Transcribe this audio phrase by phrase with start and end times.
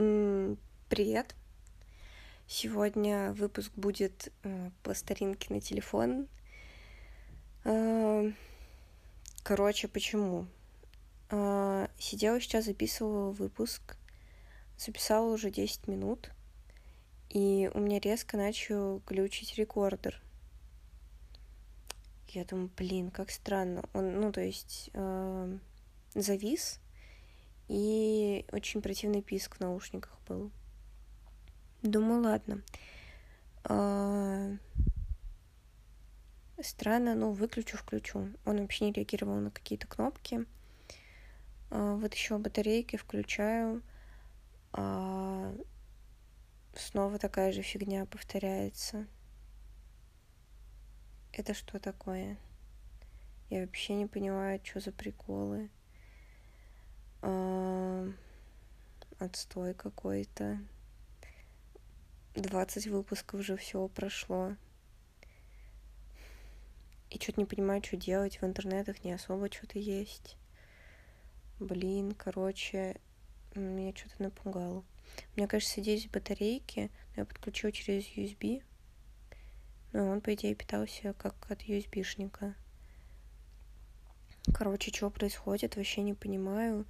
[0.00, 1.34] Привет.
[2.46, 6.26] Сегодня выпуск будет э, по старинке на телефон.
[7.64, 8.32] Э,
[9.42, 10.46] короче, почему?
[11.28, 13.98] Э, сидела сейчас, записывала выпуск.
[14.78, 16.30] Записала уже 10 минут.
[17.28, 20.18] И у меня резко начал глючить рекордер.
[22.28, 23.84] Я думаю, блин, как странно.
[23.92, 24.90] Он, ну, то есть,
[26.14, 26.80] завис,
[27.70, 30.50] и очень противный писк в наушниках был.
[31.82, 32.62] Думаю, ладно.
[33.62, 34.56] А...
[36.60, 38.28] Странно, ну, выключу, включу.
[38.44, 40.46] Он вообще не реагировал на какие-то кнопки.
[41.70, 43.82] А, вытащила батарейки, включаю.
[44.72, 45.54] А...
[46.74, 49.06] Снова такая же фигня повторяется.
[51.32, 52.36] Это что такое?
[53.48, 55.70] Я вообще не понимаю, что за приколы.
[57.22, 58.10] А,
[59.18, 60.58] отстой какой-то.
[62.34, 64.54] 20 выпусков уже всего прошло.
[67.10, 68.40] И что-то не понимаю, что делать.
[68.40, 70.36] В интернетах не особо что-то есть.
[71.58, 72.96] Блин, короче,
[73.54, 74.84] меня что-то напугало.
[75.36, 78.62] Мне кажется, здесь батарейки, но я подключила через USB.
[79.92, 82.54] Но он, по идее, питался как от USB-шника.
[84.54, 86.84] Короче, что происходит, вообще не понимаю.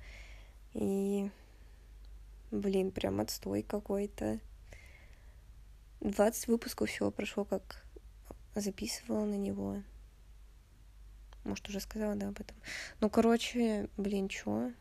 [0.75, 1.30] И,
[2.50, 4.41] блин, прям отстой какой-то.
[6.00, 7.84] 20 выпусков всего прошло, как
[8.55, 9.83] записывала на него.
[11.44, 12.56] Может, уже сказала, да, об этом.
[13.00, 14.72] Ну, короче, блин, чё?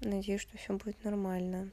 [0.00, 1.70] Надеюсь, что все будет нормально.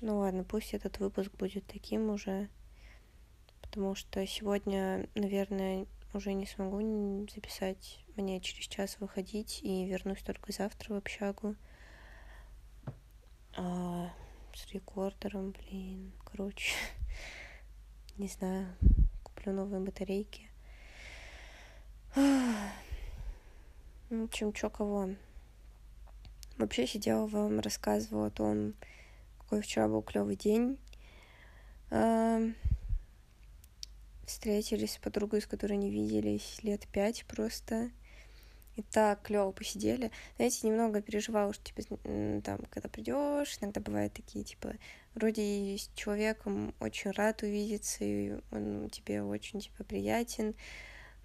[0.00, 2.48] Ну ладно, пусть этот выпуск будет таким уже,
[3.62, 8.04] потому что сегодня, наверное, уже не смогу записать.
[8.16, 11.56] Мне через час выходить и вернусь только завтра в общагу.
[13.56, 14.12] А,
[14.52, 16.74] с рекордером, блин, короче,
[18.16, 18.74] не знаю,
[19.22, 20.50] куплю новые батарейки.
[24.10, 25.10] В общем, чё кого.
[26.58, 28.74] Вообще сидела вам, рассказывала о том,
[29.54, 30.78] какой вчера был клевый день.
[34.26, 37.92] Встретились с подругой, с которой не виделись лет пять просто.
[38.74, 40.10] И так клево посидели.
[40.34, 41.82] Знаете, немного переживала, что типа
[42.42, 44.74] там, когда придешь, иногда бывают такие, типа,
[45.14, 50.56] вроде с человеком очень рад увидеться, и он тебе очень типа приятен,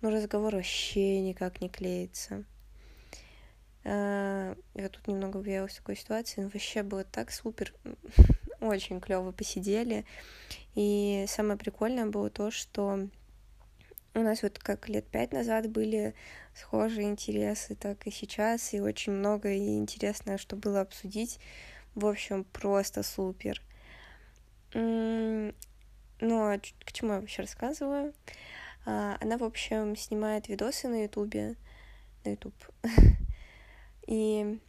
[0.01, 2.45] но разговор вообще никак не клеится.
[3.91, 7.73] А, я тут немного боялась такой ситуации, но вообще было так супер,
[8.61, 10.05] очень клево посидели.
[10.75, 13.07] И самое прикольное было то, что
[14.13, 16.13] у нас вот как лет пять назад были
[16.53, 21.39] схожие интересы, так и сейчас, и очень много и интересное, что было обсудить.
[21.95, 23.59] В общем, просто супер.
[24.75, 25.51] Ну,
[26.21, 28.13] а к чему я вообще рассказываю?
[28.85, 31.55] А, она, в общем, снимает видосы на Ютубе,
[32.23, 32.53] на Ютуб.
[34.09, 34.59] И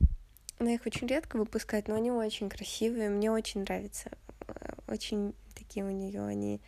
[0.59, 4.11] она их очень редко выпускает, но они очень красивые, мне очень нравятся.
[4.87, 6.61] Очень такие у нее они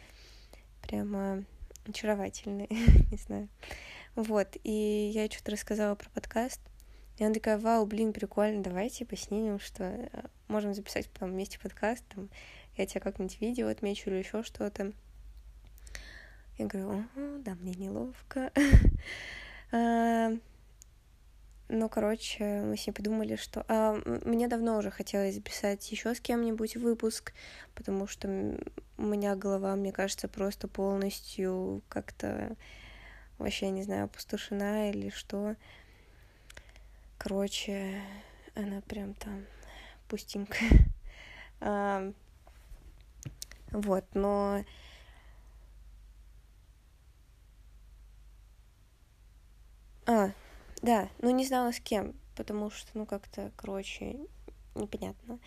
[0.81, 1.45] прямо
[1.87, 2.69] очаровательные,
[3.11, 3.51] не знаю.
[4.15, 6.63] Вот, и я что-то рассказала про подкаст,
[7.19, 10.09] и она такая, вау, блин, прикольно, давайте поснимем, что э,
[10.49, 12.31] можем записать потом вместе подкаст, там,
[12.79, 14.93] я тебя как-нибудь видео отмечу или еще что-то.
[16.57, 17.05] Я говорю,
[17.45, 18.51] да, мне неловко.
[21.75, 23.65] Ну, короче, мы с ней подумали, что...
[23.67, 27.33] А, мне давно уже хотелось записать еще с кем-нибудь выпуск,
[27.75, 28.29] потому что
[28.99, 32.57] у меня голова, мне кажется, просто полностью как-то
[33.39, 35.57] вообще, не знаю, опустошена или что.
[37.17, 38.03] Короче,
[38.55, 39.47] она прям там
[40.09, 40.69] пустенькая.
[43.71, 44.63] Вот, но...
[50.05, 50.33] А,
[50.83, 54.19] да, ну не знала с кем, потому что, ну, как-то, короче,
[54.75, 55.39] непонятно.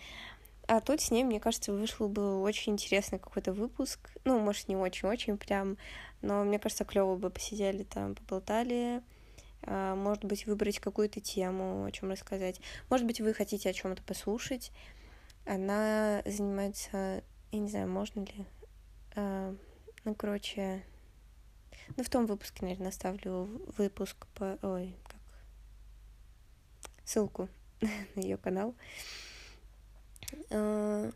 [0.66, 4.10] А тут с ней, мне кажется, вышел бы очень интересный какой-то выпуск.
[4.24, 5.76] Ну, может, не очень-очень прям,
[6.22, 9.02] но мне кажется, клево бы посидели там, поболтали.
[9.62, 12.60] А, может быть, выбрать какую-то тему, о чем рассказать.
[12.90, 14.72] Может быть, вы хотите о чем-то послушать.
[15.44, 17.22] Она занимается,
[17.52, 18.44] я не знаю, можно ли.
[19.14, 19.54] А,
[20.04, 20.82] ну, короче,
[21.96, 24.58] ну, в том выпуске, наверное, оставлю выпуск по...
[24.62, 24.96] Ой,
[27.06, 27.48] ссылку
[27.80, 28.74] на ее канал.
[30.50, 31.10] А,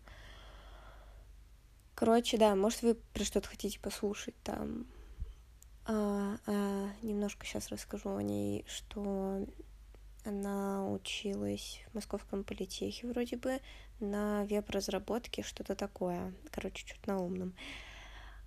[1.94, 4.86] короче, да, может, вы про что-то хотите послушать там.
[5.84, 9.46] А, а, немножко сейчас расскажу о ней, что
[10.24, 13.60] она училась в Московском политехе вроде бы
[13.98, 16.32] на веб-разработке, что-то такое.
[16.50, 17.54] Короче, чуть на умном.
[17.54, 17.89] А,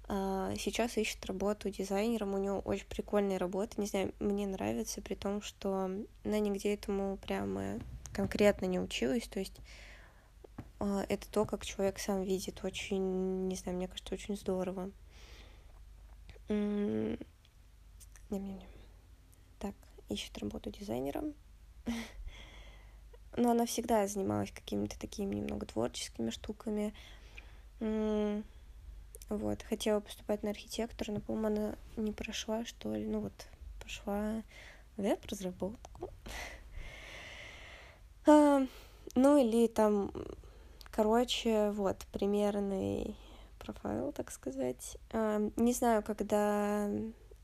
[0.07, 5.41] сейчас ищет работу дизайнером, у нее очень прикольная работа, не знаю, мне нравится, при том,
[5.41, 5.89] что
[6.23, 7.79] она нигде этому прямо
[8.11, 9.59] конкретно не училась, то есть
[10.79, 14.91] а, это то, как человек сам видит, очень, не знаю, мне кажется, очень здорово.
[16.49, 17.17] Не-не-не.
[19.59, 19.75] Так,
[20.09, 21.33] ищет работу дизайнером.
[23.37, 26.93] Но она всегда занималась какими-то такими немного творческими штуками.
[29.37, 33.05] Вот, хотела поступать на архитектора, но, по-моему, она не прошла, что ли.
[33.05, 33.33] Ну вот,
[33.81, 34.43] пошла
[34.97, 36.09] веб-разработку.
[38.27, 38.61] а,
[39.15, 40.11] ну или там,
[40.91, 43.15] короче, вот, примерный
[43.59, 44.97] профайл, так сказать.
[45.11, 46.89] А, не знаю, когда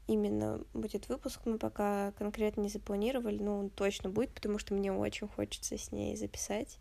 [0.08, 4.92] именно будет выпуск, мы пока конкретно не запланировали, но он точно будет, потому что мне
[4.92, 6.80] очень хочется с ней записать.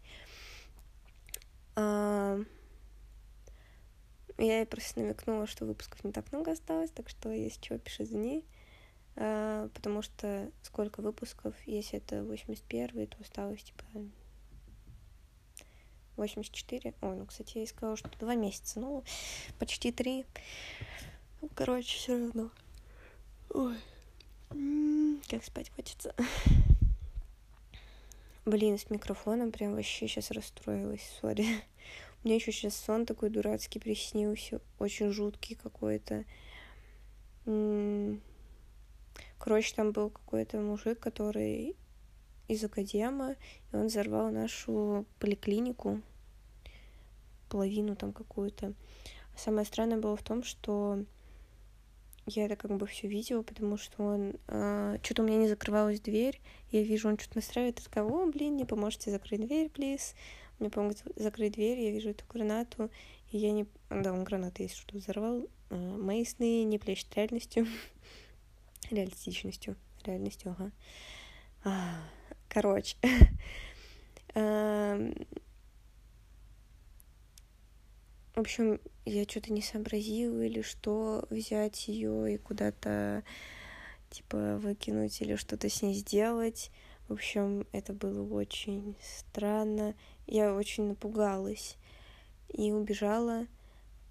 [1.77, 2.41] А...
[4.39, 8.05] Я ей просто намекнула, что выпусков не так много осталось, так что если что, пиши
[8.05, 8.45] за ней.
[9.17, 13.85] А, потому что сколько выпусков, если это 81 то осталось типа
[16.17, 16.95] 84.
[17.01, 19.03] Ой, ну, кстати, я ей сказала, что два месяца, ну,
[19.59, 20.25] почти три.
[21.41, 22.51] Ну, короче, все равно.
[23.51, 23.77] Ой.
[25.29, 26.15] Как спать хочется.
[28.45, 31.45] Блин, с микрофоном прям вообще сейчас расстроилась, сори.
[32.25, 36.25] Мне еще сейчас сон такой дурацкий приснился, очень жуткий какой-то.
[39.39, 41.77] Короче, там был какой-то мужик, который
[42.49, 43.37] из академа,
[43.73, 46.01] и он взорвал нашу поликлинику,
[47.49, 48.75] половину там какую-то.
[49.37, 51.05] Самое странное было в том, что
[52.27, 54.35] я это как бы все видела, потому что он...
[54.49, 56.41] Э, что-то у меня не закрывалась дверь,
[56.71, 60.15] я вижу, он что-то настраивает, и такая, о, блин, не поможете закрыть дверь, плиз.
[60.59, 62.91] Мне помогут закрыть дверь, я вижу эту гранату,
[63.31, 63.67] и я не...
[63.91, 65.49] Да, он гранаты, если что, взорвал.
[65.71, 67.67] Э, мои сны не плещут реальностью.
[68.91, 69.77] Реалистичностью.
[70.05, 70.73] Реальностью, ага.
[71.65, 72.03] А,
[72.49, 72.97] короче.
[74.35, 75.15] Эм,
[78.35, 83.23] в общем, я что-то не сообразила или что, взять ее и куда-то
[84.11, 86.71] типа выкинуть или что-то с ней сделать.
[87.09, 89.95] В общем, это было очень странно.
[90.29, 91.77] Я очень напугалась
[92.49, 93.47] и убежала.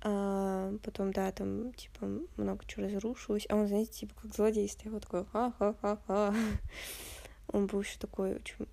[0.02, 3.46] А потом, да, там, типа, много чего разрушилось.
[3.50, 6.36] А он, знаете, типа, как злодей стоял, такой ха-ха-ха-ха.
[7.50, 8.68] Он был еще такой очень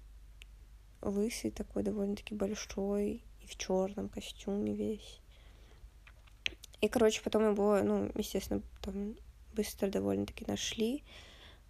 [1.02, 5.20] лысый, такой довольно-таки большой, и в черном костюме весь.
[6.80, 9.14] И, короче, потом его, ну, естественно, там
[9.54, 11.04] быстро довольно-таки нашли,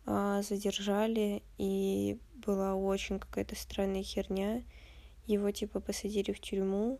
[0.06, 4.62] а, задержали, и была очень какая-то странная херня.
[5.26, 6.99] Его, типа, посадили в тюрьму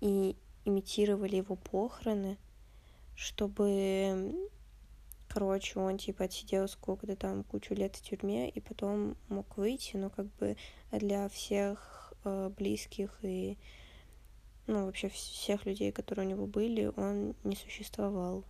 [0.00, 2.36] и имитировали его похороны,
[3.14, 4.34] чтобы,
[5.28, 10.10] короче, он, типа, отсидел сколько-то там, кучу лет в тюрьме, и потом мог выйти, но
[10.10, 10.56] как бы
[10.90, 13.56] для всех э, близких и
[14.66, 18.44] ну, вообще всех людей, которые у него были, он не существовал.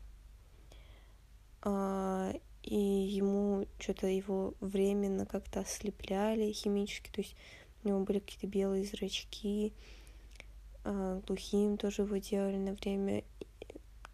[1.62, 2.32] А,
[2.62, 7.36] и ему что-то его временно как-то ослепляли химически, то есть
[7.82, 9.72] у него были какие-то белые зрачки,
[10.84, 13.24] а, глухим тоже его делали на время.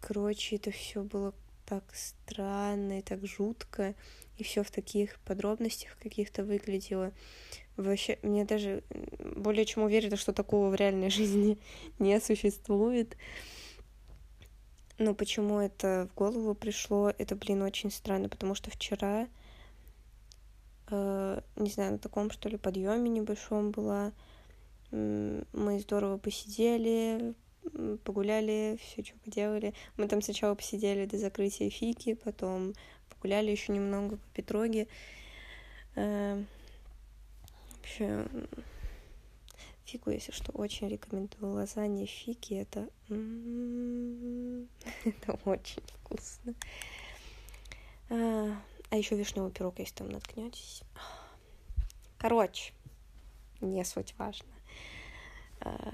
[0.01, 1.33] Короче, это все было
[1.65, 3.93] так странно и так жутко,
[4.37, 7.11] и все в таких подробностях каких-то выглядело.
[7.75, 8.83] Вообще, мне даже
[9.35, 11.57] более чем уверена, что такого в реальной жизни
[11.99, 13.17] не существует.
[14.97, 19.27] Но почему это в голову пришло, это, блин, очень странно, потому что вчера,
[20.89, 24.11] не знаю, на таком, что ли, подъеме небольшом была,
[24.91, 27.33] мы здорово посидели,
[28.03, 29.73] погуляли, все что поделали.
[29.97, 32.73] Мы там сначала посидели до закрытия фики, потом
[33.09, 34.87] погуляли еще немного по Петроге.
[35.95, 36.41] Э,
[37.87, 38.27] Вообще,
[39.85, 41.53] фигу, если что, очень рекомендую.
[41.53, 42.89] Лазанья фики, это...
[45.05, 46.53] это очень вкусно.
[48.89, 50.83] А, еще вишневый пирог, если там наткнетесь.
[52.17, 52.73] Короче,
[53.61, 54.47] не суть важно.
[55.59, 55.93] А...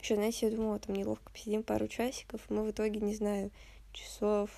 [0.00, 2.40] Еще, знаете, я думала, там неловко посидим пару часиков.
[2.48, 3.50] Мы в итоге, не знаю,
[3.92, 4.50] часов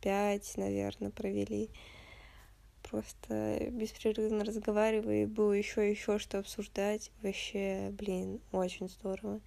[0.00, 1.70] пять, наверное, провели
[2.82, 7.10] просто беспрерывно разговаривая, и было еще еще что обсуждать.
[7.22, 9.40] Вообще, блин, очень здорово.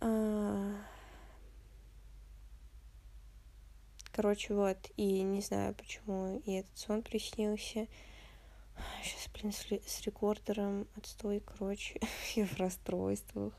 [0.00, 0.74] А...
[4.20, 7.86] Короче, вот, и не знаю, почему и этот сон приснился.
[9.02, 11.98] Сейчас, блин, с, рекордером отстой, короче,
[12.34, 13.54] я в расстройствах.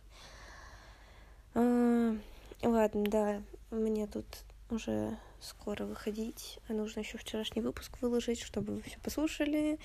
[1.56, 2.16] А,
[2.62, 3.42] ладно, да,
[3.72, 4.28] мне тут
[4.70, 9.80] уже скоро выходить, а нужно еще вчерашний выпуск выложить, чтобы вы все послушали,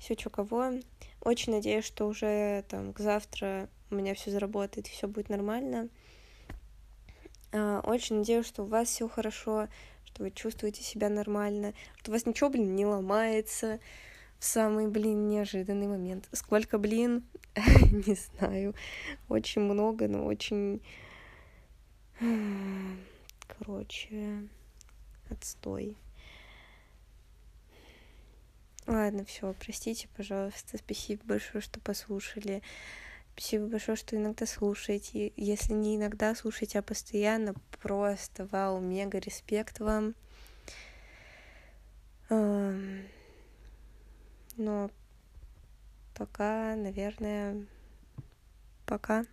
[0.00, 0.72] все что кого.
[1.20, 5.88] Очень надеюсь, что уже там к завтра у меня все заработает, все будет нормально.
[7.52, 9.68] А, очень надеюсь, что у вас все хорошо,
[10.16, 13.80] что вы чувствуете себя нормально, что у вас ничего, блин, не ломается
[14.38, 16.26] в самый, блин, неожиданный момент.
[16.32, 17.22] Сколько, блин,
[17.54, 18.74] не знаю,
[19.28, 20.80] очень много, но очень...
[23.58, 24.48] Короче,
[25.28, 25.98] отстой.
[28.86, 30.78] Ладно, все, простите, пожалуйста.
[30.78, 32.62] Спасибо большое, что послушали.
[33.38, 35.30] Спасибо большое, что иногда слушаете.
[35.36, 40.14] Если не иногда слушаете, а постоянно, просто вау, мега респект вам.
[42.30, 42.72] Но
[46.14, 47.66] пока, наверное,
[48.86, 49.26] пока.